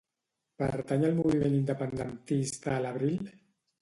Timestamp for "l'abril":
2.87-3.29